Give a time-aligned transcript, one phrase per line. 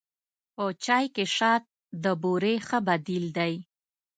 [0.55, 1.63] په چای کې شات
[2.03, 3.53] د بوري ښه بدیل دی.